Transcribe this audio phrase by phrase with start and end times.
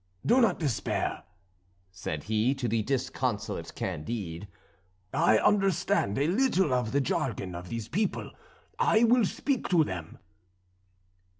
[0.25, 1.21] "Do not despair,"
[1.91, 4.47] said he to the disconsolate Candide,
[5.13, 8.31] "I understand a little of the jargon of these people,
[8.79, 10.17] I will speak to them."